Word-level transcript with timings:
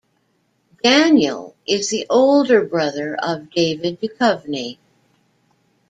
Daniel 0.83 1.55
is 1.67 1.91
the 1.91 2.07
older 2.09 2.65
brother 2.65 3.15
of 3.21 3.51
David 3.51 4.01
Duchovny. 4.01 4.79